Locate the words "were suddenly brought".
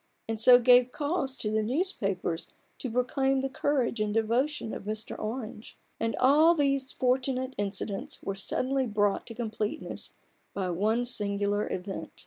8.23-9.27